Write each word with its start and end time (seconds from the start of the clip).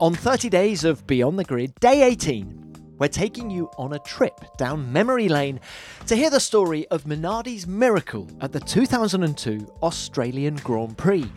On 0.00 0.14
30 0.14 0.48
days 0.48 0.84
of 0.84 1.06
Beyond 1.06 1.38
the 1.38 1.44
Grid, 1.44 1.74
day 1.78 2.04
18, 2.04 2.94
we're 2.96 3.06
taking 3.06 3.50
you 3.50 3.68
on 3.76 3.92
a 3.92 3.98
trip 3.98 4.32
down 4.56 4.90
memory 4.90 5.28
lane 5.28 5.60
to 6.06 6.16
hear 6.16 6.30
the 6.30 6.40
story 6.40 6.88
of 6.88 7.04
Minardi's 7.04 7.66
miracle 7.66 8.26
at 8.40 8.50
the 8.50 8.60
2002 8.60 9.70
Australian 9.82 10.56
Grand 10.56 10.96
Prix. 10.96 11.30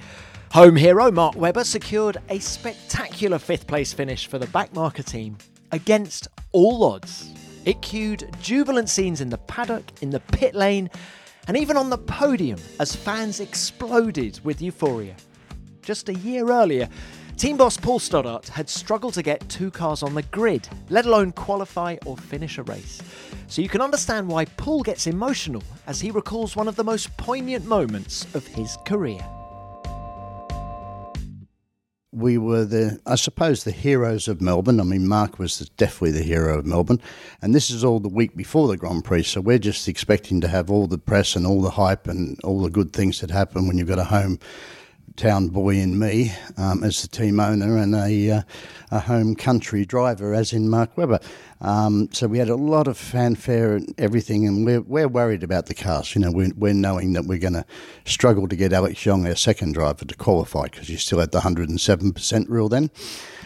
Home 0.51 0.77
hero 0.77 1.11
Mark 1.11 1.35
Webber 1.35 1.65
secured 1.65 2.19
a 2.29 2.39
spectacular 2.39 3.37
fifth 3.37 3.67
place 3.67 3.91
finish 3.91 4.27
for 4.27 4.39
the 4.39 4.47
backmarker 4.47 5.03
team 5.03 5.37
against 5.73 6.29
all 6.53 6.85
odds. 6.85 7.33
It 7.65 7.81
cued 7.81 8.33
jubilant 8.41 8.87
scenes 8.87 9.19
in 9.19 9.29
the 9.29 9.39
paddock, 9.39 9.91
in 10.01 10.09
the 10.09 10.21
pit 10.21 10.55
lane, 10.55 10.89
and 11.49 11.57
even 11.57 11.75
on 11.75 11.89
the 11.89 11.97
podium 11.97 12.59
as 12.79 12.95
fans 12.95 13.41
exploded 13.41 14.39
with 14.45 14.61
euphoria. 14.61 15.17
Just 15.81 16.07
a 16.07 16.13
year 16.13 16.49
earlier, 16.49 16.87
Team 17.37 17.57
boss 17.57 17.75
Paul 17.75 17.99
Stoddart 17.99 18.47
had 18.47 18.69
struggled 18.69 19.15
to 19.15 19.23
get 19.23 19.47
two 19.49 19.71
cars 19.71 20.03
on 20.03 20.13
the 20.13 20.21
grid, 20.21 20.67
let 20.89 21.05
alone 21.05 21.31
qualify 21.31 21.97
or 22.05 22.15
finish 22.15 22.57
a 22.57 22.63
race. 22.63 23.01
So 23.47 23.61
you 23.61 23.67
can 23.67 23.81
understand 23.81 24.27
why 24.27 24.45
Paul 24.45 24.83
gets 24.83 25.07
emotional 25.07 25.63
as 25.87 25.99
he 25.99 26.11
recalls 26.11 26.55
one 26.55 26.67
of 26.67 26.75
the 26.75 26.83
most 26.83 27.15
poignant 27.17 27.65
moments 27.65 28.25
of 28.35 28.45
his 28.47 28.77
career. 28.85 29.19
We 32.11 32.37
were 32.37 32.63
the, 32.63 32.99
I 33.07 33.15
suppose, 33.15 33.63
the 33.63 33.71
heroes 33.71 34.27
of 34.27 34.39
Melbourne. 34.39 34.79
I 34.79 34.83
mean, 34.83 35.07
Mark 35.07 35.39
was 35.39 35.57
definitely 35.77 36.11
the 36.11 36.23
hero 36.23 36.59
of 36.59 36.65
Melbourne. 36.67 37.01
And 37.41 37.55
this 37.55 37.71
is 37.71 37.83
all 37.83 37.99
the 37.99 38.07
week 38.07 38.37
before 38.37 38.67
the 38.67 38.77
Grand 38.77 39.03
Prix. 39.03 39.23
So 39.23 39.41
we're 39.41 39.57
just 39.57 39.87
expecting 39.87 40.39
to 40.41 40.47
have 40.47 40.69
all 40.69 40.85
the 40.85 40.99
press 40.99 41.35
and 41.35 41.47
all 41.47 41.61
the 41.61 41.71
hype 41.71 42.07
and 42.07 42.39
all 42.43 42.61
the 42.61 42.69
good 42.69 42.93
things 42.93 43.19
that 43.21 43.31
happen 43.31 43.67
when 43.67 43.79
you've 43.79 43.87
got 43.87 43.97
a 43.97 44.03
home 44.03 44.37
town 45.15 45.47
boy 45.49 45.75
in 45.75 45.97
me 45.97 46.31
um, 46.57 46.83
as 46.83 47.01
the 47.01 47.07
team 47.07 47.39
owner 47.39 47.77
and 47.77 47.95
a, 47.95 48.31
uh, 48.31 48.41
a 48.91 48.99
home 48.99 49.35
country 49.35 49.85
driver, 49.85 50.33
as 50.33 50.53
in 50.53 50.69
Mark 50.69 50.97
Webber. 50.97 51.19
Um, 51.61 52.09
so 52.11 52.27
we 52.27 52.39
had 52.39 52.49
a 52.49 52.55
lot 52.55 52.87
of 52.87 52.97
fanfare 52.97 53.75
and 53.75 53.93
everything, 53.97 54.47
and 54.47 54.65
we're, 54.65 54.81
we're 54.81 55.07
worried 55.07 55.43
about 55.43 55.67
the 55.67 55.73
cars. 55.73 56.15
You 56.15 56.21
know, 56.21 56.31
we're, 56.31 56.51
we're 56.55 56.73
knowing 56.73 57.13
that 57.13 57.25
we're 57.25 57.39
going 57.39 57.53
to 57.53 57.65
struggle 58.05 58.47
to 58.47 58.55
get 58.55 58.73
Alex 58.73 59.03
Yoong, 59.03 59.27
our 59.27 59.35
second 59.35 59.73
driver, 59.73 60.05
to 60.05 60.15
qualify 60.15 60.63
because 60.63 60.87
he's 60.87 61.03
still 61.03 61.21
at 61.21 61.31
the 61.31 61.39
107% 61.39 62.49
rule 62.49 62.69
then. 62.69 62.89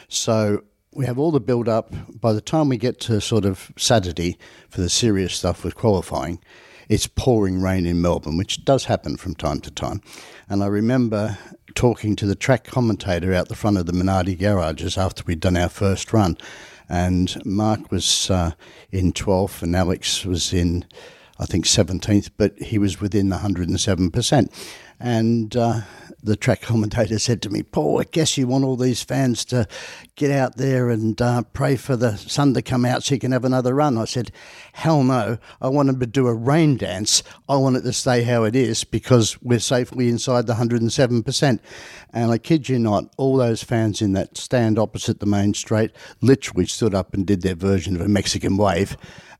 So 0.07 0.63
we 0.93 1.05
have 1.05 1.19
all 1.19 1.31
the 1.31 1.39
build 1.39 1.69
up. 1.69 1.93
By 2.19 2.33
the 2.33 2.41
time 2.41 2.69
we 2.69 2.77
get 2.77 2.99
to 3.01 3.21
sort 3.21 3.45
of 3.45 3.71
Saturday 3.77 4.37
for 4.69 4.81
the 4.81 4.89
serious 4.89 5.35
stuff 5.35 5.63
with 5.63 5.75
qualifying, 5.75 6.39
it's 6.89 7.07
pouring 7.07 7.61
rain 7.61 7.85
in 7.85 8.01
Melbourne, 8.01 8.37
which 8.37 8.63
does 8.65 8.85
happen 8.85 9.17
from 9.17 9.35
time 9.35 9.59
to 9.61 9.71
time. 9.71 10.01
And 10.49 10.63
I 10.63 10.67
remember 10.67 11.37
talking 11.75 12.15
to 12.15 12.25
the 12.25 12.35
track 12.35 12.63
commentator 12.63 13.33
out 13.33 13.49
the 13.49 13.55
front 13.55 13.77
of 13.77 13.85
the 13.85 13.91
Minardi 13.91 14.37
garages 14.37 14.97
after 14.97 15.23
we'd 15.25 15.39
done 15.39 15.57
our 15.57 15.69
first 15.69 16.13
run. 16.13 16.37
And 16.89 17.35
Mark 17.45 17.91
was 17.91 18.29
uh, 18.29 18.51
in 18.91 19.13
12th 19.13 19.61
and 19.61 19.75
Alex 19.75 20.25
was 20.25 20.53
in, 20.53 20.85
I 21.37 21.45
think, 21.45 21.65
17th, 21.65 22.31
but 22.37 22.57
he 22.59 22.77
was 22.77 23.01
within 23.01 23.29
the 23.29 23.37
107%. 23.37 24.73
And 24.99 25.55
uh, 25.55 25.81
the 26.23 26.35
track 26.35 26.61
commentator 26.61 27.19
said 27.19 27.41
to 27.43 27.49
me, 27.49 27.61
Paul, 27.61 27.99
I 27.99 28.05
guess 28.05 28.37
you 28.37 28.47
want 28.47 28.63
all 28.63 28.77
these 28.77 29.03
fans 29.03 29.45
to 29.45 29.67
get 30.17 30.31
out 30.31 30.57
there 30.57 30.89
and 30.89 31.21
uh, 31.21 31.43
pray 31.53 31.75
for 31.75 31.95
the 31.95 32.17
sun 32.17 32.55
to 32.55 32.61
come 32.61 32.83
out 32.85 33.03
so 33.03 33.13
you 33.13 33.19
can 33.19 33.31
have 33.31 33.45
another 33.45 33.75
run. 33.75 33.99
I 33.99 34.05
said, 34.05 34.31
hell 34.73 35.03
no. 35.03 35.37
I 35.61 35.69
want 35.69 35.87
them 35.87 35.99
to 35.99 36.07
do 36.07 36.27
a 36.27 36.33
rain 36.33 36.75
dance. 36.75 37.21
I 37.47 37.55
want 37.57 37.77
it 37.77 37.83
to 37.83 37.93
stay 37.93 38.23
how 38.23 38.43
it 38.43 38.55
is 38.55 38.83
because 38.83 39.39
we're 39.43 39.59
safely 39.59 40.09
inside 40.09 40.47
the 40.47 40.55
107%. 40.55 41.59
And 42.13 42.31
I 42.31 42.37
kid 42.39 42.67
you 42.67 42.79
not, 42.79 43.13
all 43.17 43.37
those 43.37 43.61
fans 43.61 44.01
in 44.01 44.13
that 44.13 44.37
stand 44.37 44.79
opposite 44.79 45.19
the 45.19 45.27
main 45.27 45.53
straight 45.53 45.91
literally 46.19 46.65
stood 46.65 46.95
up 46.95 47.13
and 47.13 47.25
did 47.25 47.43
their 47.43 47.55
version 47.55 47.95
of 47.95 48.01
a 48.01 48.07
Mexican 48.07 48.57
wave 48.57 48.97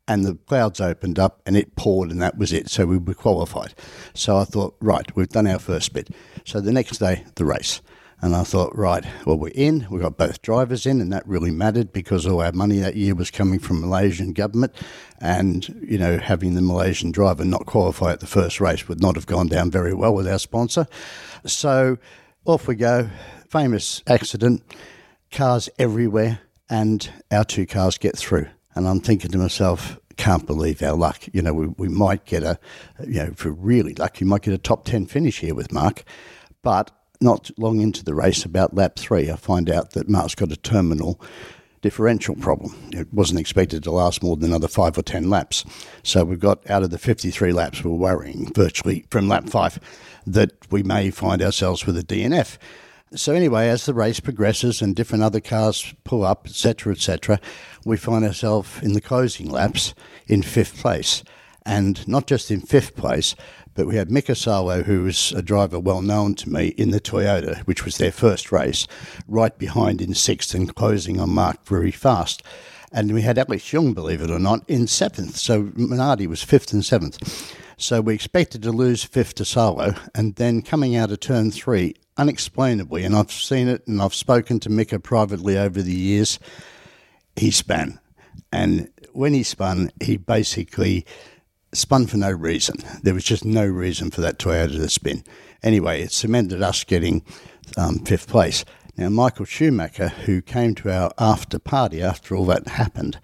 and 0.08 0.26
the 0.26 0.36
clouds 0.46 0.80
opened 0.80 1.18
up 1.18 1.42
and 1.48 1.58
it 1.58 1.76
poured 1.76 2.12
and 2.12 2.22
that 2.22 2.38
was 2.38 2.54
it. 2.54 2.70
So 2.70 2.86
we 2.86 3.00
were 3.00 3.16
qualified. 3.16 3.74
So 4.14 4.38
I 4.38 4.44
thought, 4.44 4.76
right, 4.80 5.14
we've 5.16 5.28
done 5.28 5.48
our 5.48 5.60
first 5.60 5.92
bit. 5.92 6.10
So 6.46 6.62
the 6.62 6.72
next 6.72 7.00
day, 7.00 7.26
the 7.34 7.46
race. 7.46 7.82
And 8.20 8.36
I 8.36 8.44
thought, 8.44 8.76
right, 8.76 9.06
well, 9.26 9.38
we're 9.38 9.52
in. 9.54 9.86
We 9.92 10.00
got 10.00 10.18
both 10.18 10.42
drivers 10.42 10.88
in, 10.88 11.02
and 11.02 11.14
that 11.14 11.28
really 11.28 11.52
mattered 11.52 11.94
because 11.94 12.26
all 12.26 12.42
our 12.42 12.52
money 12.52 12.80
that 12.80 12.96
year 12.96 13.14
was 13.14 13.30
coming 13.30 13.60
from 13.60 13.82
Malaysian 13.82 14.34
government. 14.34 14.74
And, 15.20 15.68
you 15.88 16.00
know, 16.00 16.18
having 16.18 16.56
the 16.56 16.62
Malaysian 16.62 17.12
driver 17.12 17.46
not 17.46 17.68
qualify 17.68 18.14
at 18.14 18.20
the 18.20 18.28
first 18.28 18.60
race 18.60 18.88
would 18.88 19.02
not 19.02 19.16
have 19.16 19.28
gone 19.28 19.48
down 19.48 19.70
very 19.70 19.94
well 19.94 20.16
with 20.16 20.28
our 20.28 20.40
sponsor. 20.40 20.88
So 21.46 21.98
off 22.46 22.68
we 22.68 22.76
go. 22.76 23.10
Famous 23.50 24.02
accident, 24.08 24.64
cars 25.32 25.70
everywhere, 25.78 26.40
and 26.70 27.10
our 27.32 27.44
two 27.44 27.66
cars 27.66 27.98
get 27.98 28.18
through. 28.18 28.48
And 28.76 28.88
I'm 28.88 29.00
thinking 29.00 29.32
to 29.32 29.38
myself, 29.38 30.00
can't 30.18 30.46
believe 30.46 30.82
our 30.82 30.96
luck. 30.96 31.24
You 31.32 31.42
know, 31.42 31.54
we, 31.54 31.68
we 31.68 31.88
might 31.88 32.26
get 32.26 32.44
a, 32.44 32.60
you 33.06 33.20
know, 33.20 33.30
if 33.32 33.46
we're 33.46 33.52
really 33.52 33.94
lucky, 33.94 34.26
we 34.26 34.30
might 34.30 34.42
get 34.42 34.54
a 34.54 34.58
top 34.58 34.86
10 34.86 35.06
finish 35.06 35.40
here 35.40 35.56
with 35.56 35.72
Mark. 35.72 36.04
But 36.62 36.92
not 37.22 37.52
long 37.58 37.82
into 37.82 38.04
the 38.04 38.14
race, 38.14 38.46
about 38.46 38.76
lap 38.76 38.98
three, 38.98 39.32
I 39.32 39.36
find 39.36 39.70
out 39.70 39.92
that 39.92 40.10
Mark's 40.10 40.36
got 40.36 40.52
a 40.52 40.58
terminal 40.58 41.20
differential 41.82 42.36
problem. 42.36 42.76
It 42.92 43.14
wasn't 43.14 43.40
expected 43.40 43.84
to 43.84 43.92
last 43.92 44.24
more 44.24 44.36
than 44.36 44.50
another 44.50 44.68
five 44.68 44.98
or 44.98 45.04
10 45.04 45.30
laps. 45.30 45.64
So 46.04 46.24
we've 46.24 46.40
got 46.40 46.68
out 46.70 46.84
of 46.84 46.90
the 46.90 46.98
53 46.98 47.54
laps, 47.54 47.84
we're 47.84 47.92
worrying 47.92 48.52
virtually 48.54 49.06
from 49.10 49.28
lap 49.28 49.50
five 49.50 49.80
that 50.26 50.52
we 50.72 50.84
may 50.84 51.10
find 51.12 51.42
ourselves 51.42 51.86
with 51.86 51.98
a 51.98 52.04
DNF. 52.04 52.58
So 53.16 53.34
anyway, 53.34 53.70
as 53.70 53.86
the 53.86 53.94
race 53.94 54.20
progresses 54.20 54.82
and 54.82 54.94
different 54.94 55.24
other 55.24 55.40
cars 55.40 55.94
pull 56.04 56.26
up, 56.26 56.46
etc., 56.46 56.92
etc., 56.92 57.40
we 57.86 57.96
find 57.96 58.26
ourselves 58.26 58.70
in 58.82 58.94
the 58.94 59.02
closing 59.02 59.50
laps 59.50 59.94
in 60.28 60.42
fifth 60.42 60.78
place, 60.82 61.24
and 61.68 62.08
not 62.08 62.26
just 62.26 62.50
in 62.50 62.62
fifth 62.62 62.96
place, 62.96 63.36
but 63.76 63.86
we 63.86 63.96
had 63.96 64.10
Mika 64.10 64.34
Salo, 64.34 64.82
who 64.82 65.04
was 65.04 65.34
a 65.34 65.44
driver 65.44 65.80
well 65.80 66.02
known 66.02 66.34
to 66.36 66.50
me 66.50 66.70
in 66.70 66.90
the 66.90 67.00
Toyota, 67.00 67.60
which 67.68 67.86
was 67.86 67.98
their 67.98 68.12
first 68.12 68.52
race, 68.52 68.88
right 69.28 69.56
behind 69.60 70.02
in 70.02 70.16
sixth 70.16 70.56
and 70.56 70.74
closing 70.74 71.20
on 71.20 71.30
Mark 71.30 71.64
very 71.68 71.92
fast. 71.92 72.42
And 72.92 73.14
we 73.14 73.22
had 73.22 73.38
Alex 73.38 73.66
Yoong, 73.66 73.94
believe 73.94 74.22
it 74.22 74.32
or 74.32 74.40
not, 74.40 74.68
in 74.68 74.88
seventh. 74.88 75.36
So 75.36 75.66
Minardi 75.66 76.26
was 76.26 76.42
fifth 76.42 76.74
and 76.74 76.84
seventh. 76.84 77.56
So 77.76 78.02
we 78.02 78.16
expected 78.16 78.64
to 78.64 78.72
lose 78.72 79.04
fifth 79.04 79.36
to 79.36 79.46
Salo, 79.46 79.94
and 80.16 80.36
then 80.36 80.64
coming 80.64 80.96
out 80.96 81.12
of 81.12 81.20
turn 81.20 81.52
three, 81.52 81.96
unexplainably, 82.18 83.04
and 83.04 83.16
I've 83.16 83.32
seen 83.32 83.68
it 83.68 83.86
and 83.86 84.02
I've 84.02 84.16
spoken 84.16 84.60
to 84.62 84.72
Mika 84.72 85.00
privately 85.00 85.58
over 85.58 85.84
the 85.84 85.94
years, 85.94 86.40
he 87.36 87.52
spun. 87.52 88.00
And 88.52 88.90
when 89.12 89.34
he 89.34 89.44
spun, 89.44 89.92
he 90.02 90.18
basically 90.18 91.06
spun 91.74 92.08
for 92.08 92.18
no 92.18 92.32
reason. 92.32 92.76
There 93.04 93.14
was 93.14 93.24
just 93.24 93.46
no 93.46 93.66
reason 93.66 94.12
for 94.12 94.22
that 94.22 94.40
Toyota 94.40 94.78
to 94.78 94.90
spin. 94.90 95.24
Anyway, 95.64 96.02
it 96.02 96.12
cemented 96.12 96.62
us 96.62 96.84
getting 96.84 97.24
um, 97.78 98.00
fifth 98.00 98.28
place. 98.28 98.64
Now, 98.96 99.10
Michael 99.10 99.46
Schumacher, 99.46 100.10
who 100.10 100.42
came 100.42 100.74
to 100.76 100.92
our 100.92 101.12
after 101.20 101.60
party 101.60 102.02
after 102.02 102.36
all 102.36 102.46
that 102.46 102.68
happened, 102.68 103.20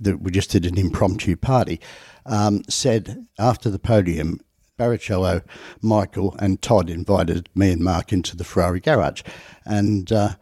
that 0.00 0.20
we 0.20 0.30
just 0.30 0.50
did 0.50 0.66
an 0.66 0.76
impromptu 0.78 1.36
party, 1.36 1.80
um, 2.26 2.62
said 2.68 3.26
after 3.38 3.70
the 3.70 3.78
podium, 3.78 4.40
Barrichello, 4.78 5.42
Michael, 5.80 6.34
and 6.40 6.60
Todt 6.60 6.90
invited 6.90 7.48
me 7.54 7.70
and 7.70 7.82
Mark 7.82 8.12
into 8.12 8.36
the 8.36 8.44
Ferrari 8.44 8.80
garage. 8.80 9.22
And 9.64 10.10
uh, 10.10 10.34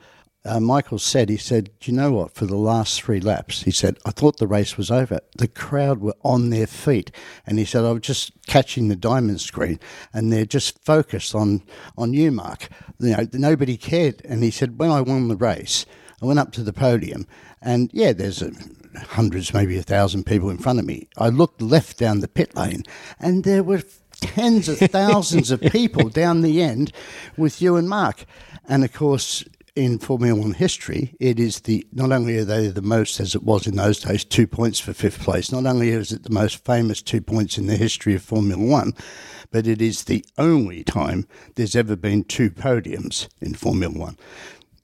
uh, 0.45 0.59
Michael 0.59 0.99
said, 0.99 1.29
he 1.29 1.37
said, 1.37 1.71
Do 1.79 1.91
you 1.91 1.97
know 1.97 2.11
what? 2.11 2.35
For 2.35 2.47
the 2.47 2.57
last 2.57 3.01
three 3.01 3.21
laps, 3.21 3.63
he 3.63 3.71
said, 3.71 3.99
I 4.05 4.11
thought 4.11 4.39
the 4.39 4.49
race 4.49 4.77
was 4.77 4.91
over. 4.91 5.21
The 5.37 5.47
crowd 5.47 6.01
were 6.01 6.17
on 6.25 6.51
their 6.51 6.67
feet. 6.67 7.13
And 7.47 7.59
he 7.59 7.65
said, 7.65 7.85
I 7.85 7.93
was 7.93 8.03
just 8.03 8.33
catching 8.47 8.89
the 8.89 8.97
diamond 8.97 9.41
screen 9.41 9.79
and 10.13 10.33
they're 10.33 10.45
just 10.45 10.85
focused 10.85 11.35
on, 11.35 11.63
on 11.97 12.13
you, 12.13 12.33
Mark. 12.33 12.69
You 12.99 13.17
know, 13.17 13.29
nobody 13.33 13.77
cared. 13.77 14.21
And 14.25 14.43
he 14.43 14.51
said, 14.51 14.79
When 14.81 14.91
I 14.91 15.01
won 15.01 15.29
the 15.29 15.37
race, 15.37 15.87
I 16.21 16.27
went 16.27 16.41
up 16.41 16.51
to 16.53 16.63
the 16.65 16.73
podium 16.73 17.27
and 17.61 17.91
yeah, 17.93 18.13
there's 18.13 18.43
a, 18.43 18.51
hundreds, 18.99 19.55
maybe 19.55 19.79
a 19.79 19.83
thousand 19.83 20.25
people 20.25 20.51
in 20.51 20.59
front 20.59 20.81
of 20.81 20.85
me. 20.85 21.09
I 21.17 21.29
looked 21.29 21.63
left 21.63 21.99
down 21.99 22.19
the 22.19 22.29
pit 22.29 22.57
lane 22.57 22.83
and 23.21 23.45
there 23.45 23.63
were 23.63 23.83
tens 24.21 24.69
of 24.69 24.79
thousands 24.79 25.53
of 25.53 25.61
people 25.73 26.09
down 26.09 26.43
the 26.43 26.63
end 26.63 26.93
with 27.37 27.63
you 27.63 27.77
and 27.77 27.89
Mark. 27.89 28.25
And 28.69 28.85
of 28.85 28.93
course, 28.93 29.45
in 29.75 29.99
Formula 29.99 30.39
One 30.39 30.53
history, 30.55 31.15
it 31.19 31.41
is 31.41 31.61
the 31.61 31.87
not 31.93 32.13
only 32.13 32.37
are 32.39 32.45
they 32.45 32.69
the 32.69 32.83
most, 32.83 33.21
as 33.21 33.35
it 33.35 33.43
was 33.43 33.67
in 33.67 33.77
those 33.77 34.01
days, 34.01 34.25
two 34.25 34.47
points 34.47 34.79
for 34.79 34.93
fifth 34.93 35.21
place. 35.21 35.51
Not 35.51 35.67
only 35.67 35.91
is 35.91 36.13
it 36.13 36.25
the 36.25 36.31
most 36.31 36.65
famous 36.65 37.01
two 37.01 37.23
points 37.23 37.57
in 37.57 37.67
the 37.67 37.77
history 37.77 38.15
of 38.15 38.23
Formula 38.23 38.63
One, 38.63 38.95
but 39.51 39.67
it 39.67 39.81
is 39.81 40.05
the 40.05 40.25
only 40.37 40.85
time 40.85 41.27
there's 41.55 41.77
ever 41.77 41.97
been 41.97 42.25
two 42.25 42.51
podiums 42.51 43.29
in 43.41 43.55
Formula 43.55 43.97
One. 43.97 44.19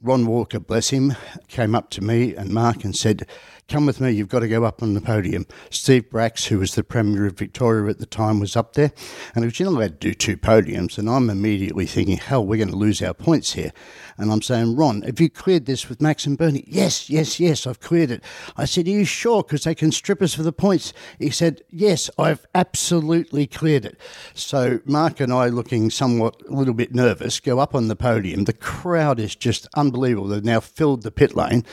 Ron 0.01 0.27
Walker, 0.27 0.61
bless 0.61 0.91
him, 0.91 1.15
came 1.49 1.75
up 1.75 1.91
to 1.91 2.01
me 2.03 2.35
and 2.35 2.51
Mark 2.51 2.85
and 2.85 2.95
said, 2.97 3.27
Come 3.69 3.85
with 3.85 4.01
me, 4.01 4.13
you've 4.13 4.31
got 4.31 4.41
to 4.41 4.49
go 4.49 4.65
up 4.65 4.83
on 4.83 4.95
the 4.95 5.01
podium. 5.03 5.47
Steve 5.69 6.09
Bracks, 6.09 6.47
who 6.47 6.59
was 6.59 6.75
the 6.75 6.83
Premier 6.83 7.27
of 7.27 7.37
Victoria 7.37 7.91
at 7.91 7.99
the 7.99 8.07
time, 8.07 8.41
was 8.41 8.57
up 8.57 8.73
there. 8.73 8.93
And 9.35 9.45
he 9.45 9.49
was, 9.49 9.61
you're 9.61 9.69
allowed 9.69 10.01
to 10.01 10.09
do 10.09 10.15
two 10.15 10.39
podiums. 10.39 10.97
And 10.97 11.07
I'm 11.07 11.29
immediately 11.29 11.85
thinking, 11.85 12.17
hell, 12.17 12.47
we're 12.47 12.57
going 12.57 12.71
to 12.71 12.77
lose 12.77 13.03
our 13.03 13.13
points 13.13 13.53
here. 13.53 13.75
And 14.17 14.33
I'm 14.33 14.41
saying, 14.41 14.75
Ron, 14.75 15.03
have 15.03 15.21
you 15.21 15.29
cleared 15.29 15.67
this 15.67 15.87
with 15.87 16.01
Max 16.01 16.25
and 16.25 16.39
Bernie? 16.39 16.65
Yes, 16.67 17.11
yes, 17.11 17.39
yes, 17.39 17.67
I've 17.67 17.79
cleared 17.79 18.11
it. 18.11 18.25
I 18.57 18.65
said, 18.65 18.87
Are 18.87 18.91
you 18.91 19.05
sure? 19.05 19.43
Because 19.43 19.65
they 19.65 19.75
can 19.75 19.93
strip 19.93 20.23
us 20.23 20.33
for 20.33 20.43
the 20.43 20.51
points. 20.51 20.95
He 21.19 21.29
said, 21.29 21.61
Yes, 21.69 22.09
I've 22.19 22.47
absolutely 22.55 23.47
cleared 23.47 23.85
it. 23.85 24.01
So 24.33 24.81
Mark 24.87 25.21
and 25.21 25.31
I, 25.31 25.49
looking 25.49 25.91
somewhat 25.91 26.41
a 26.49 26.55
little 26.55 26.73
bit 26.73 26.95
nervous, 26.95 27.39
go 27.39 27.59
up 27.59 27.75
on 27.75 27.89
the 27.89 27.97
podium. 27.97 28.45
The 28.45 28.55
crowd 28.55 29.21
is 29.21 29.37
just 29.37 29.69
unbelievable. 29.75 30.29
They've 30.29 30.43
now 30.43 30.61
filled 30.61 31.03
the 31.03 31.11
pit 31.11 31.37
lane 31.37 31.67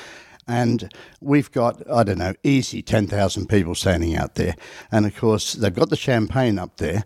and 0.48 0.94
we've 1.22 1.52
got 1.52 1.90
I 1.90 2.04
don't 2.04 2.20
know 2.20 2.34
easy 2.44 2.82
ten 2.82 3.08
thousand 3.08 3.48
people 3.48 3.76
standing 3.76 4.16
out 4.16 4.36
there, 4.36 4.56
and 4.92 5.06
of 5.06 5.16
course 5.16 5.54
they've 5.54 5.74
got 5.74 5.90
the 5.90 5.96
champagne 5.96 6.60
up 6.60 6.78
there. 6.78 7.06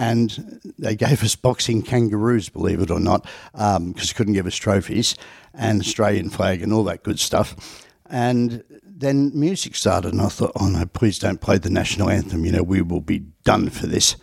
And 0.00 0.60
they 0.78 0.94
gave 0.94 1.24
us 1.24 1.34
boxing 1.34 1.82
kangaroos, 1.82 2.48
believe 2.48 2.80
it 2.80 2.88
or 2.88 3.00
not, 3.00 3.26
because 3.52 3.76
um, 3.76 4.14
couldn't 4.14 4.34
give 4.34 4.46
us 4.46 4.54
trophies 4.54 5.16
and 5.52 5.80
Australian 5.80 6.30
flag 6.30 6.62
and 6.62 6.72
all 6.72 6.84
that 6.84 7.02
good 7.02 7.18
stuff. 7.18 7.84
And 8.08 8.62
then 8.84 9.32
music 9.34 9.74
started, 9.74 10.12
and 10.12 10.22
I 10.22 10.28
thought, 10.28 10.52
oh 10.58 10.68
no, 10.68 10.86
please 10.86 11.18
don't 11.18 11.40
play 11.40 11.58
the 11.58 11.68
national 11.68 12.10
anthem. 12.10 12.44
You 12.44 12.52
know, 12.52 12.62
we 12.62 12.80
will 12.80 13.00
be 13.00 13.24
done 13.42 13.70
for 13.70 13.88
this. 13.88 14.16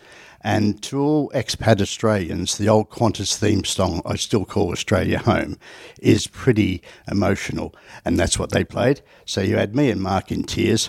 And 0.46 0.80
to 0.84 1.00
all 1.00 1.30
expat 1.34 1.80
Australians, 1.80 2.56
the 2.56 2.68
old 2.68 2.88
Qantas 2.88 3.34
theme 3.36 3.64
song, 3.64 4.00
I 4.06 4.14
still 4.14 4.44
call 4.44 4.70
Australia 4.70 5.18
home, 5.18 5.58
is 6.00 6.28
pretty 6.28 6.84
emotional. 7.10 7.74
And 8.04 8.16
that's 8.16 8.38
what 8.38 8.52
they 8.52 8.62
played. 8.62 9.00
So 9.24 9.40
you 9.40 9.56
had 9.56 9.74
me 9.74 9.90
and 9.90 10.00
Mark 10.00 10.30
in 10.30 10.44
tears, 10.44 10.88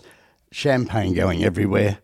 champagne 0.51 1.15
going 1.15 1.43
everywhere, 1.43 1.97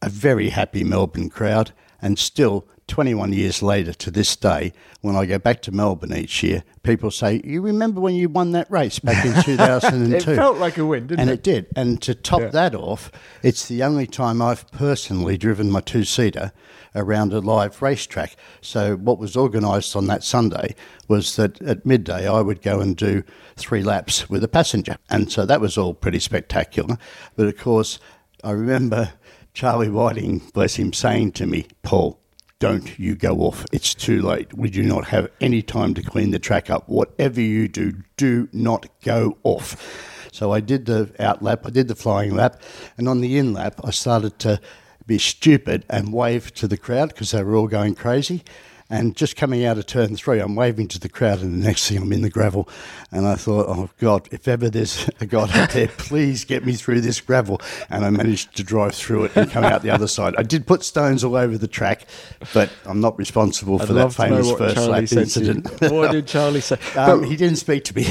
a 0.00 0.08
very 0.08 0.48
happy 0.48 0.82
Melbourne 0.82 1.28
crowd, 1.28 1.72
and 2.04 2.18
still 2.18 2.68
21 2.86 3.32
years 3.32 3.62
later 3.62 3.94
to 3.94 4.10
this 4.10 4.36
day, 4.36 4.74
when 5.00 5.16
I 5.16 5.24
go 5.24 5.38
back 5.38 5.62
to 5.62 5.72
Melbourne 5.72 6.14
each 6.14 6.42
year, 6.42 6.62
people 6.82 7.10
say, 7.10 7.40
You 7.42 7.62
remember 7.62 7.98
when 7.98 8.14
you 8.14 8.28
won 8.28 8.52
that 8.52 8.70
race 8.70 8.98
back 8.98 9.24
in 9.24 9.32
2002? 9.42 10.30
it 10.30 10.36
felt 10.36 10.58
like 10.58 10.76
a 10.76 10.84
win, 10.84 11.06
didn't 11.06 11.20
and 11.20 11.30
it? 11.30 11.32
And 11.32 11.38
it 11.38 11.42
did. 11.42 11.66
And 11.74 12.02
to 12.02 12.14
top 12.14 12.42
yeah. 12.42 12.48
that 12.48 12.74
off, 12.74 13.10
it's 13.42 13.66
the 13.66 13.82
only 13.82 14.06
time 14.06 14.42
I've 14.42 14.70
personally 14.70 15.38
driven 15.38 15.70
my 15.70 15.80
two 15.80 16.04
seater 16.04 16.52
around 16.94 17.32
a 17.32 17.40
live 17.40 17.80
racetrack. 17.80 18.36
So, 18.60 18.96
what 18.96 19.18
was 19.18 19.34
organised 19.34 19.96
on 19.96 20.06
that 20.08 20.22
Sunday 20.22 20.74
was 21.08 21.36
that 21.36 21.62
at 21.62 21.86
midday 21.86 22.28
I 22.28 22.42
would 22.42 22.60
go 22.60 22.80
and 22.80 22.94
do 22.94 23.24
three 23.56 23.82
laps 23.82 24.28
with 24.28 24.44
a 24.44 24.48
passenger. 24.48 24.98
And 25.08 25.32
so 25.32 25.46
that 25.46 25.60
was 25.62 25.78
all 25.78 25.94
pretty 25.94 26.20
spectacular. 26.20 26.98
But 27.34 27.46
of 27.46 27.56
course, 27.56 27.98
I 28.44 28.50
remember 28.50 29.14
Charlie 29.54 29.88
Whiting, 29.88 30.40
bless 30.52 30.74
him, 30.74 30.92
saying 30.92 31.30
to 31.32 31.46
me, 31.46 31.68
Paul, 31.84 32.18
don't 32.58 32.98
you 32.98 33.14
go 33.14 33.38
off. 33.38 33.64
It's 33.72 33.94
too 33.94 34.20
late. 34.20 34.52
We 34.52 34.68
do 34.68 34.82
not 34.82 35.06
have 35.06 35.30
any 35.40 35.62
time 35.62 35.94
to 35.94 36.02
clean 36.02 36.32
the 36.32 36.40
track 36.40 36.70
up. 36.70 36.88
Whatever 36.88 37.40
you 37.40 37.68
do, 37.68 37.94
do 38.16 38.48
not 38.52 38.86
go 39.04 39.38
off. 39.44 40.28
So 40.32 40.52
I 40.52 40.58
did 40.58 40.86
the 40.86 41.14
out 41.20 41.40
lap, 41.40 41.60
I 41.64 41.70
did 41.70 41.86
the 41.86 41.94
flying 41.94 42.34
lap, 42.34 42.60
and 42.98 43.08
on 43.08 43.20
the 43.20 43.38
in 43.38 43.52
lap, 43.52 43.80
I 43.84 43.92
started 43.92 44.40
to 44.40 44.60
be 45.06 45.18
stupid 45.18 45.84
and 45.88 46.12
wave 46.12 46.52
to 46.54 46.66
the 46.66 46.76
crowd 46.76 47.10
because 47.10 47.30
they 47.30 47.44
were 47.44 47.54
all 47.54 47.68
going 47.68 47.94
crazy. 47.94 48.42
And 48.90 49.16
just 49.16 49.34
coming 49.36 49.64
out 49.64 49.78
of 49.78 49.86
turn 49.86 50.14
three, 50.14 50.40
I'm 50.40 50.54
waving 50.54 50.88
to 50.88 51.00
the 51.00 51.08
crowd, 51.08 51.40
and 51.40 51.62
the 51.62 51.66
next 51.66 51.88
thing 51.88 51.96
I'm 51.98 52.12
in 52.12 52.20
the 52.20 52.28
gravel. 52.28 52.68
And 53.10 53.26
I 53.26 53.34
thought, 53.34 53.66
oh 53.66 53.88
God, 53.98 54.28
if 54.30 54.46
ever 54.46 54.68
there's 54.68 55.08
a 55.20 55.26
God 55.26 55.50
out 55.56 55.70
there, 55.70 55.88
please 55.96 56.44
get 56.44 56.66
me 56.66 56.74
through 56.74 57.00
this 57.00 57.20
gravel. 57.20 57.62
And 57.88 58.04
I 58.04 58.10
managed 58.10 58.54
to 58.56 58.62
drive 58.62 58.94
through 58.94 59.24
it 59.24 59.36
and 59.36 59.50
come 59.50 59.64
out 59.64 59.82
the 59.82 59.90
other 59.90 60.06
side. 60.06 60.34
I 60.36 60.42
did 60.42 60.66
put 60.66 60.84
stones 60.84 61.24
all 61.24 61.34
over 61.34 61.56
the 61.56 61.66
track, 61.66 62.06
but 62.52 62.70
I'm 62.84 63.00
not 63.00 63.18
responsible 63.18 63.78
for 63.78 63.94
that 63.94 64.12
famous 64.12 64.52
first 64.52 64.76
Charlie 64.76 64.90
lap 64.90 65.12
incident. 65.12 65.80
what 65.90 66.12
did 66.12 66.26
Charlie 66.26 66.60
say? 66.60 66.78
Um, 66.94 67.20
but, 67.20 67.28
he 67.28 67.36
didn't 67.36 67.56
speak 67.56 67.84
to 67.84 67.96
me. 67.96 68.04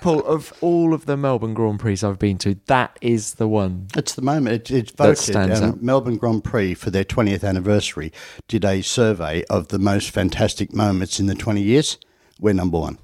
Paul, 0.00 0.24
of 0.26 0.52
all 0.60 0.94
of 0.94 1.06
the 1.06 1.16
Melbourne 1.16 1.54
Grand 1.54 1.80
Prix 1.80 1.98
I've 2.04 2.20
been 2.20 2.38
to, 2.38 2.56
that 2.66 2.96
is 3.00 3.34
the 3.34 3.48
one. 3.48 3.88
It's 3.96 4.14
the 4.14 4.22
moment. 4.22 4.70
It, 4.70 4.70
it's 4.70 4.92
voted. 4.92 5.34
Um, 5.36 5.78
Melbourne 5.82 6.18
Grand 6.18 6.44
Prix 6.44 6.74
for 6.74 6.90
their 6.90 7.04
20th 7.04 7.42
anniversary 7.42 8.12
did 8.46 8.64
a 8.64 8.80
survey 8.82 9.07
survey 9.08 9.42
of 9.48 9.68
the 9.68 9.78
most 9.78 10.10
fantastic 10.10 10.74
moments 10.74 11.18
in 11.18 11.26
the 11.26 11.34
20 11.34 11.62
years, 11.62 11.98
we're 12.38 12.52
number 12.52 12.78
one. 12.78 12.98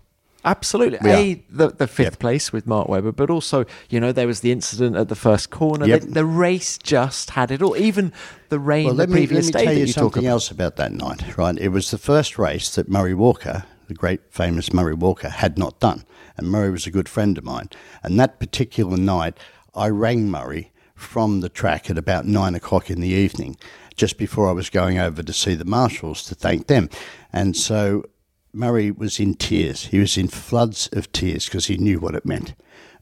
Absolutely. 0.45 0.99
We 1.03 1.11
a, 1.11 1.45
the, 1.49 1.69
the 1.71 1.87
fifth 1.87 2.05
yep. 2.05 2.19
place 2.19 2.53
with 2.53 2.67
Mark 2.67 2.87
Webber, 2.87 3.13
but 3.13 3.31
also, 3.31 3.65
you 3.89 3.99
know, 3.99 4.13
there 4.13 4.27
was 4.27 4.41
the 4.41 4.53
incident 4.53 4.95
at 4.95 5.09
the 5.09 5.15
first 5.15 5.49
corner. 5.49 5.87
Yep. 5.87 6.01
The, 6.03 6.07
the, 6.09 6.25
race 6.27 6.77
just 6.77 7.31
had 7.31 7.51
it 7.51 7.63
all. 7.63 7.75
Even 7.79 8.13
the 8.51 8.59
rain 8.59 8.85
well, 8.85 8.95
the 8.97 9.07
me, 9.07 9.15
previous 9.15 9.51
day. 9.51 9.61
Let 9.61 9.61
me 9.61 9.65
tell 9.65 9.75
you, 9.75 9.87
you 9.87 9.93
something 9.93 10.27
else 10.27 10.51
about 10.51 10.77
that 10.77 10.93
night, 10.93 11.39
right? 11.39 11.57
It 11.57 11.69
was 11.69 11.91
the 11.91 11.97
first 11.97 12.39
race 12.39 12.75
that 12.75 12.91
Murray 12.91 13.15
Walker, 13.15 13.65
the 13.89 13.95
great 13.95 14.21
famous 14.31 14.71
Murray 14.71 14.93
Walker, 14.93 15.31
had 15.31 15.57
not 15.57 15.81
done. 15.81 16.05
And 16.37 16.51
Murray 16.51 16.71
was 16.71 16.87
a 16.87 16.91
good 16.91 17.09
friend 17.09 17.39
of 17.39 17.45
mine. 17.45 17.71
And 18.03 18.21
that 18.21 18.39
particular 18.39 18.99
night, 18.99 19.39
I 19.75 19.89
rang 19.89 20.31
Murray 20.31 20.73
from 20.95 21.41
the 21.41 21.49
track 21.49 21.89
at 21.89 21.97
about 21.97 22.27
nine 22.27 22.55
o'clock 22.55 22.91
in 22.91 23.01
the 23.01 23.09
evening 23.09 23.57
just 23.97 24.19
before 24.19 24.49
I 24.49 24.53
was 24.53 24.71
going 24.71 24.99
over 24.99 25.23
to 25.23 25.33
see 25.33 25.55
the 25.55 25.65
marshals 25.65 26.23
to 26.25 26.35
thank 26.35 26.67
them. 26.67 26.89
And 27.33 27.57
so 27.57 28.05
Murray 28.53 28.91
was 28.91 29.19
in 29.19 29.35
tears. 29.35 29.87
He 29.87 29.99
was 29.99 30.17
in 30.17 30.29
floods 30.29 30.89
of 30.93 31.11
tears 31.13 31.47
because 31.47 31.67
he 31.67 31.77
knew 31.77 31.99
what 31.99 32.15
it 32.15 32.27
meant. 32.27 32.55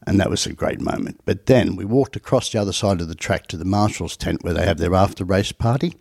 And 0.05 0.19
that 0.19 0.29
was 0.29 0.45
a 0.45 0.53
great 0.53 0.81
moment. 0.81 1.21
But 1.25 1.45
then 1.45 1.75
we 1.75 1.85
walked 1.85 2.15
across 2.15 2.49
the 2.49 2.59
other 2.59 2.73
side 2.73 2.99
of 2.99 3.07
the 3.07 3.15
track 3.15 3.47
to 3.47 3.57
the 3.57 3.65
marshals' 3.65 4.17
tent 4.17 4.43
where 4.43 4.53
they 4.53 4.65
have 4.65 4.77
their 4.77 4.95
after 4.95 5.23
race 5.23 5.51
party. 5.51 5.93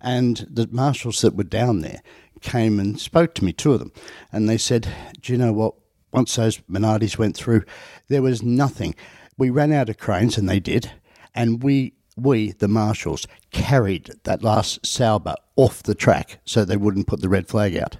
And 0.00 0.46
the 0.50 0.68
marshals 0.70 1.20
that 1.20 1.36
were 1.36 1.44
down 1.44 1.80
there 1.80 2.00
came 2.40 2.78
and 2.78 2.98
spoke 2.98 3.34
to 3.34 3.44
me, 3.44 3.52
two 3.52 3.72
of 3.72 3.80
them. 3.80 3.92
And 4.32 4.48
they 4.48 4.58
said, 4.58 4.88
Do 5.20 5.32
you 5.32 5.38
know 5.38 5.52
what? 5.52 5.74
Once 6.12 6.36
those 6.36 6.58
Minardis 6.60 7.18
went 7.18 7.36
through, 7.36 7.64
there 8.08 8.22
was 8.22 8.42
nothing. 8.42 8.94
We 9.36 9.50
ran 9.50 9.72
out 9.72 9.90
of 9.90 9.98
cranes, 9.98 10.38
and 10.38 10.48
they 10.48 10.60
did. 10.60 10.92
And 11.34 11.62
we 11.62 11.95
we, 12.16 12.52
the 12.52 12.68
marshals, 12.68 13.26
carried 13.50 14.12
that 14.24 14.42
last 14.42 14.84
Sauber 14.84 15.34
off 15.54 15.82
the 15.82 15.94
track 15.94 16.38
so 16.44 16.64
they 16.64 16.76
wouldn't 16.76 17.06
put 17.06 17.20
the 17.20 17.28
red 17.28 17.48
flag 17.48 17.76
out. 17.76 17.98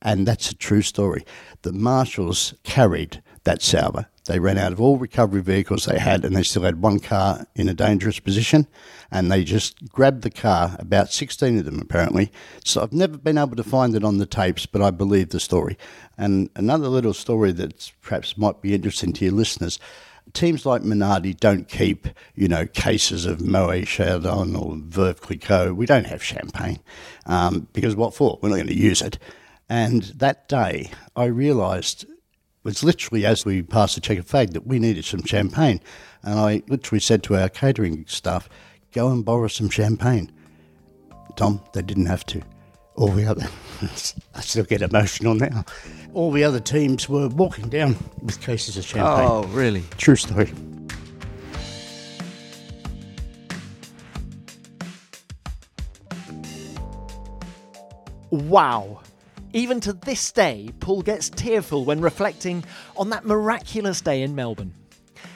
And 0.00 0.26
that's 0.26 0.50
a 0.50 0.54
true 0.54 0.82
story. 0.82 1.24
The 1.62 1.72
marshals 1.72 2.54
carried 2.64 3.22
that 3.44 3.62
Sauber. 3.62 4.06
They 4.26 4.38
ran 4.38 4.58
out 4.58 4.72
of 4.72 4.80
all 4.80 4.98
recovery 4.98 5.42
vehicles 5.42 5.84
they 5.84 5.98
had, 5.98 6.24
and 6.24 6.36
they 6.36 6.44
still 6.44 6.62
had 6.62 6.80
one 6.80 7.00
car 7.00 7.44
in 7.56 7.68
a 7.68 7.74
dangerous 7.74 8.20
position. 8.20 8.68
And 9.10 9.30
they 9.30 9.42
just 9.42 9.88
grabbed 9.88 10.22
the 10.22 10.30
car, 10.30 10.76
about 10.78 11.12
16 11.12 11.58
of 11.58 11.64
them 11.64 11.80
apparently. 11.80 12.30
So 12.64 12.82
I've 12.82 12.92
never 12.92 13.18
been 13.18 13.38
able 13.38 13.56
to 13.56 13.64
find 13.64 13.96
it 13.96 14.04
on 14.04 14.18
the 14.18 14.26
tapes, 14.26 14.64
but 14.64 14.80
I 14.80 14.90
believe 14.92 15.30
the 15.30 15.40
story. 15.40 15.76
And 16.16 16.50
another 16.54 16.86
little 16.86 17.14
story 17.14 17.50
that 17.52 17.90
perhaps 18.00 18.38
might 18.38 18.62
be 18.62 18.74
interesting 18.74 19.12
to 19.14 19.24
your 19.24 19.34
listeners 19.34 19.80
teams 20.32 20.64
like 20.64 20.82
Minardi 20.82 21.38
don't 21.38 21.68
keep, 21.68 22.08
you 22.34 22.48
know, 22.48 22.66
cases 22.66 23.26
of 23.26 23.40
Moet 23.40 23.86
Chandon 23.86 24.56
or 24.56 24.76
Veuve 24.76 25.20
Clicquot. 25.20 25.74
We 25.74 25.86
don't 25.86 26.06
have 26.06 26.22
champagne 26.22 26.80
um, 27.26 27.68
because 27.72 27.96
what 27.96 28.14
for? 28.14 28.38
We're 28.40 28.50
not 28.50 28.56
going 28.56 28.66
to 28.68 28.74
use 28.76 29.02
it. 29.02 29.18
And 29.68 30.02
that 30.16 30.48
day, 30.48 30.90
I 31.16 31.24
realised 31.26 32.04
it 32.04 32.10
was 32.62 32.84
literally 32.84 33.24
as 33.26 33.44
we 33.44 33.62
passed 33.62 33.94
the 33.94 34.00
checkered 34.00 34.26
flag 34.26 34.52
that 34.52 34.66
we 34.66 34.78
needed 34.78 35.04
some 35.04 35.24
champagne. 35.24 35.80
And 36.22 36.38
I 36.38 36.62
literally 36.68 37.00
said 37.00 37.22
to 37.24 37.36
our 37.36 37.48
catering 37.48 38.04
staff, 38.06 38.48
go 38.92 39.10
and 39.10 39.24
borrow 39.24 39.48
some 39.48 39.70
champagne. 39.70 40.30
Tom, 41.36 41.62
they 41.72 41.82
didn't 41.82 42.06
have 42.06 42.26
to. 42.26 42.42
All 42.94 43.08
the 43.08 43.26
other, 43.26 43.48
I 44.34 44.40
still 44.40 44.64
get 44.64 44.82
emotional 44.82 45.34
now 45.34 45.64
all 46.14 46.30
the 46.30 46.44
other 46.44 46.60
teams 46.60 47.08
were 47.08 47.28
walking 47.28 47.68
down 47.68 47.96
with 48.22 48.40
cases 48.40 48.76
of 48.76 48.84
champagne. 48.84 49.28
Oh, 49.28 49.44
really? 49.44 49.82
True 49.96 50.16
story. 50.16 50.52
Wow. 58.30 59.00
Even 59.52 59.80
to 59.80 59.92
this 59.92 60.32
day, 60.32 60.70
Paul 60.80 61.02
gets 61.02 61.28
tearful 61.28 61.84
when 61.84 62.00
reflecting 62.00 62.64
on 62.96 63.10
that 63.10 63.26
miraculous 63.26 64.00
day 64.00 64.22
in 64.22 64.34
Melbourne. 64.34 64.72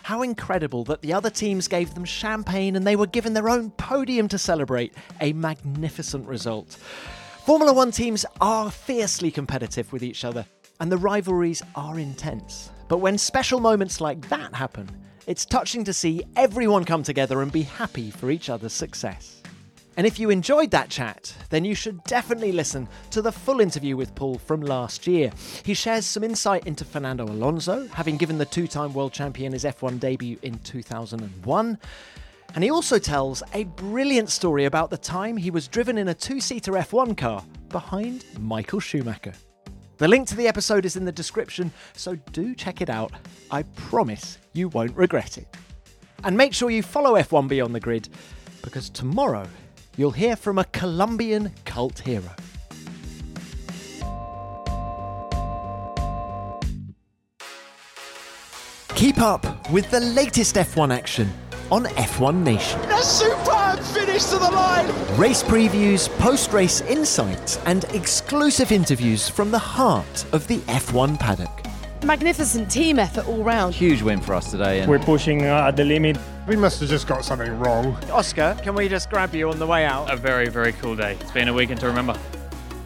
How 0.02 0.22
incredible 0.22 0.84
that 0.84 1.02
the 1.02 1.12
other 1.12 1.28
teams 1.28 1.68
gave 1.68 1.94
them 1.94 2.04
champagne 2.04 2.76
and 2.76 2.86
they 2.86 2.96
were 2.96 3.06
given 3.06 3.34
their 3.34 3.48
own 3.48 3.70
podium 3.72 4.28
to 4.28 4.38
celebrate. 4.38 4.94
A 5.20 5.32
magnificent 5.32 6.26
result. 6.26 6.78
Formula 7.46 7.72
One 7.72 7.92
teams 7.92 8.26
are 8.40 8.72
fiercely 8.72 9.30
competitive 9.30 9.92
with 9.92 10.02
each 10.02 10.24
other, 10.24 10.44
and 10.80 10.90
the 10.90 10.98
rivalries 10.98 11.62
are 11.76 11.96
intense. 11.96 12.72
But 12.88 12.98
when 12.98 13.16
special 13.16 13.60
moments 13.60 14.00
like 14.00 14.28
that 14.30 14.52
happen, 14.52 14.90
it's 15.28 15.44
touching 15.44 15.84
to 15.84 15.92
see 15.92 16.24
everyone 16.34 16.84
come 16.84 17.04
together 17.04 17.42
and 17.42 17.52
be 17.52 17.62
happy 17.62 18.10
for 18.10 18.32
each 18.32 18.50
other's 18.50 18.72
success. 18.72 19.42
And 19.96 20.08
if 20.08 20.18
you 20.18 20.30
enjoyed 20.30 20.72
that 20.72 20.90
chat, 20.90 21.32
then 21.50 21.64
you 21.64 21.76
should 21.76 22.02
definitely 22.02 22.50
listen 22.50 22.88
to 23.12 23.22
the 23.22 23.30
full 23.30 23.60
interview 23.60 23.96
with 23.96 24.16
Paul 24.16 24.38
from 24.38 24.62
last 24.62 25.06
year. 25.06 25.30
He 25.64 25.74
shares 25.74 26.04
some 26.04 26.24
insight 26.24 26.66
into 26.66 26.84
Fernando 26.84 27.26
Alonso, 27.26 27.86
having 27.92 28.16
given 28.16 28.38
the 28.38 28.44
two 28.44 28.66
time 28.66 28.92
world 28.92 29.12
champion 29.12 29.52
his 29.52 29.62
F1 29.62 30.00
debut 30.00 30.36
in 30.42 30.58
2001. 30.58 31.78
And 32.54 32.64
he 32.64 32.70
also 32.70 32.98
tells 32.98 33.42
a 33.52 33.64
brilliant 33.64 34.30
story 34.30 34.64
about 34.64 34.90
the 34.90 34.96
time 34.96 35.36
he 35.36 35.50
was 35.50 35.68
driven 35.68 35.98
in 35.98 36.08
a 36.08 36.14
two 36.14 36.40
seater 36.40 36.72
F1 36.72 37.16
car 37.16 37.44
behind 37.68 38.24
Michael 38.38 38.80
Schumacher. 38.80 39.34
The 39.98 40.08
link 40.08 40.28
to 40.28 40.36
the 40.36 40.48
episode 40.48 40.84
is 40.84 40.96
in 40.96 41.04
the 41.04 41.12
description, 41.12 41.72
so 41.94 42.16
do 42.32 42.54
check 42.54 42.80
it 42.80 42.90
out. 42.90 43.12
I 43.50 43.62
promise 43.62 44.38
you 44.52 44.68
won't 44.68 44.96
regret 44.96 45.38
it. 45.38 45.54
And 46.24 46.36
make 46.36 46.52
sure 46.54 46.70
you 46.70 46.82
follow 46.82 47.14
F1 47.14 47.48
Beyond 47.48 47.74
the 47.74 47.80
Grid, 47.80 48.08
because 48.62 48.90
tomorrow 48.90 49.46
you'll 49.96 50.10
hear 50.10 50.36
from 50.36 50.58
a 50.58 50.64
Colombian 50.64 51.52
cult 51.64 51.98
hero. 52.00 52.30
Keep 58.94 59.18
up 59.18 59.70
with 59.70 59.90
the 59.90 60.00
latest 60.00 60.56
F1 60.56 60.94
action 60.94 61.30
on 61.70 61.84
F1 61.84 62.42
Nation. 62.42 62.80
A 62.90 63.02
superb 63.02 63.80
finish 63.80 64.24
to 64.24 64.38
the 64.38 64.50
line! 64.50 64.86
Race 65.16 65.42
previews, 65.42 66.08
post 66.18 66.52
race 66.52 66.80
insights, 66.82 67.58
and 67.66 67.84
exclusive 67.86 68.72
interviews 68.72 69.28
from 69.28 69.50
the 69.50 69.58
heart 69.58 70.24
of 70.32 70.46
the 70.46 70.58
F1 70.60 71.18
paddock. 71.18 71.50
Magnificent 72.04 72.70
team 72.70 72.98
effort 72.98 73.26
all 73.26 73.42
round. 73.42 73.74
Huge 73.74 74.02
win 74.02 74.20
for 74.20 74.34
us 74.34 74.50
today. 74.50 74.80
And 74.80 74.90
We're 74.90 74.98
pushing 74.98 75.44
uh, 75.44 75.66
at 75.68 75.76
the 75.76 75.84
limit. 75.84 76.18
We 76.46 76.54
must 76.54 76.78
have 76.80 76.88
just 76.88 77.08
got 77.08 77.24
something 77.24 77.58
wrong. 77.58 77.96
Oscar, 78.12 78.56
can 78.62 78.74
we 78.74 78.88
just 78.88 79.10
grab 79.10 79.34
you 79.34 79.50
on 79.50 79.58
the 79.58 79.66
way 79.66 79.84
out? 79.84 80.12
A 80.12 80.16
very, 80.16 80.48
very 80.48 80.72
cool 80.74 80.94
day. 80.94 81.16
It's 81.20 81.32
been 81.32 81.48
a 81.48 81.54
weekend 81.54 81.80
to 81.80 81.86
remember. 81.86 82.16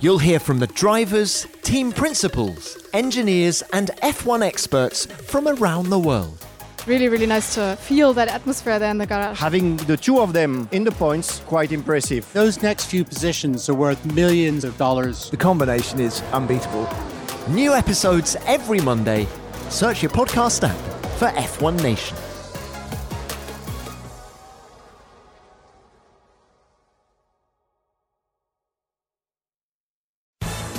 You'll 0.01 0.19
hear 0.19 0.39
from 0.39 0.61
the 0.61 0.67
drivers, 0.69 1.47
team 1.61 1.93
principals, 1.93 2.79
engineers, 2.95 3.63
and 3.75 3.91
F1 4.03 4.43
experts 4.43 5.05
from 5.05 5.47
around 5.47 5.91
the 5.91 5.99
world. 5.99 6.47
Really, 6.87 7.09
really 7.09 7.27
nice 7.27 7.55
to 7.55 7.77
feel 7.77 8.13
that 8.15 8.29
atmosphere 8.29 8.79
there 8.79 8.91
in 8.91 8.99
the 8.99 9.07
garage. 9.07 9.39
Having 9.39 9.77
the 9.79 9.97
two 9.97 10.21
of 10.21 10.33
them 10.33 10.69
in 10.73 10.85
the 10.85 10.93
points, 10.93 11.41
quite 11.41 11.73
impressive. 11.73 12.31
Those 12.33 12.63
next 12.63 12.87
few 12.87 13.05
positions 13.05 13.69
are 13.69 13.75
worth 13.75 14.05
millions 14.15 14.65
of 14.65 14.77
dollars. 14.79 15.31
The 15.31 15.37
combination 15.37 16.01
is 16.01 16.23
unbeatable. 16.33 16.89
New 17.49 17.75
episodes 17.75 18.37
every 18.47 18.81
Monday. 18.81 19.27
Search 19.69 20.03
your 20.03 20.11
podcast 20.11 20.67
app 20.69 20.77
for 21.19 21.29
F1 21.29 21.83
Nation. 21.83 22.17